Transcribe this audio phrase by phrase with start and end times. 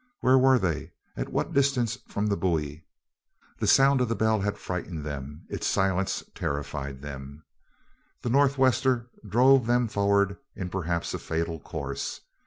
[0.21, 0.93] Where were they?
[1.15, 2.85] At what distance from the buoy?
[3.59, 7.43] The sound of the bell had frightened them; its silence terrified them.
[8.23, 12.21] The north wester drove them forward in perhaps a fatal course.